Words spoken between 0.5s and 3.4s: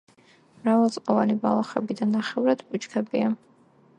მრავალწლოვანი ბალახები და ნახევრად ბუჩქებია.